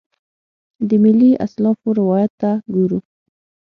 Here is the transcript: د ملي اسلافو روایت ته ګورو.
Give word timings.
د 0.87 0.89
ملي 1.03 1.31
اسلافو 1.45 1.87
روایت 1.99 2.31
ته 2.41 2.51
ګورو. 2.73 2.99